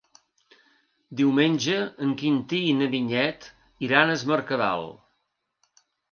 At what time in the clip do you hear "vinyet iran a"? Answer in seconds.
2.93-4.15